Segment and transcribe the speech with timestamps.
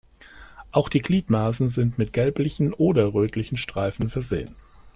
[0.71, 4.55] Auch die Gliedmaßen sind mit gelblichen oder rötlichen Streifen versehen.